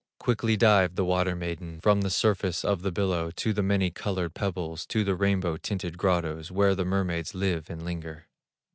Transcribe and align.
Quickly 0.17 0.57
dived 0.57 0.95
the 0.95 1.05
water 1.05 1.35
maiden 1.35 1.79
From 1.79 2.01
the 2.01 2.09
surface 2.09 2.65
of 2.65 2.81
the 2.81 2.91
billow 2.91 3.29
To 3.35 3.53
the 3.53 3.61
many 3.61 3.91
colored 3.91 4.33
pebbles, 4.33 4.87
To 4.87 5.03
the 5.03 5.13
rainbow 5.13 5.57
tinted 5.57 5.95
grottoes 5.99 6.49
Where 6.51 6.73
the 6.73 6.85
mermaids 6.85 7.35
live 7.35 7.69
and 7.69 7.83
linger. 7.85 8.25